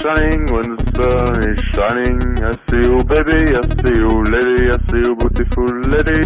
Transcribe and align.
shining, 0.00 0.46
when 0.52 0.76
the 0.76 0.84
sun 0.94 1.42
is 1.50 1.60
shining. 1.74 2.20
I 2.38 2.52
see 2.70 2.82
you, 2.86 2.98
baby, 3.04 3.38
I 3.50 3.62
see 3.82 3.94
you, 3.98 4.10
lady, 4.30 4.70
I 4.70 4.78
see 4.88 5.02
you, 5.02 5.14
beautiful 5.16 5.66
lady. 5.90 6.20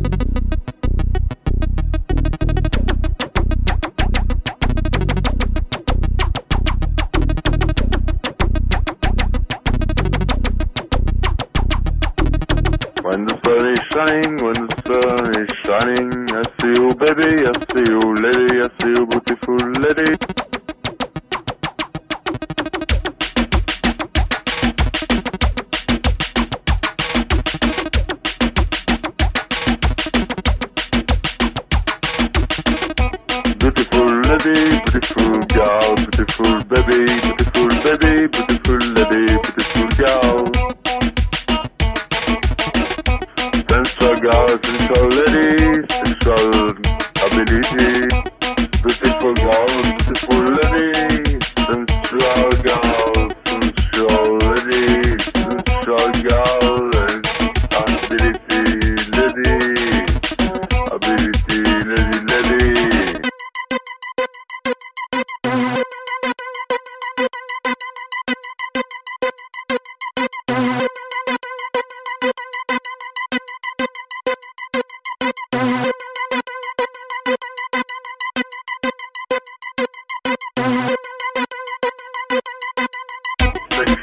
When 13.02 13.20
the 13.26 13.36
sun 13.43 13.64
is 13.73 13.82
shining, 13.93 14.32
when 14.45 14.59
the 14.61 14.68
sun 14.84 15.31
is 15.43 15.50
shining, 15.64 16.11
I 16.31 16.43
see 16.61 16.73
you, 16.76 16.89
baby, 17.00 17.31
I 17.48 17.53
see 17.73 17.84
you, 17.89 18.00
lady, 18.20 18.61
I 18.61 18.68
see 18.81 18.93
you, 18.96 19.07
beautiful 19.07 19.57
lady. 19.81 20.61
Lady, 34.45 34.81
beautiful 34.91 35.39
girl, 35.55 35.95
beautiful 35.97 36.64
baby, 36.64 37.05
beautiful 37.23 37.69
baby, 37.83 38.27
beautiful 38.27 38.78
lady, 38.97 39.27
beautiful 39.42 39.89
girl. 39.98 40.39
Sensual 43.69 44.17
sensual 44.62 45.09
lady, 45.19 45.49
sexual 45.91 46.75
ability. 47.27 47.91
Beautiful 48.83 49.34
girl, 49.34 49.67
beautiful 50.07 50.45
lady, 50.59 50.89
sensual 51.67 52.51
sensual 52.65 53.73
sensual 55.84 56.49
ability 57.83 58.65
lady, 59.17 59.55
ability 60.91 61.61
lady, 61.84 62.19
lady. 62.27 62.42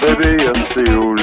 baby, 0.00 0.36
I 0.46 0.52
see 0.72 0.90
you, 0.90 1.13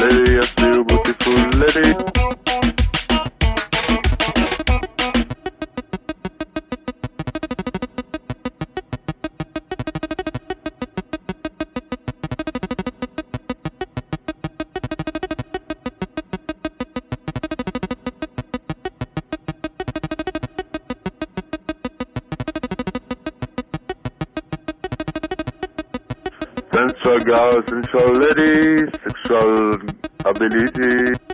Sensual 26.74 27.20
girl, 27.20 27.52
sensual 27.68 28.14
lady, 28.16 28.90
sexual 29.04 29.82
ability. 30.24 31.31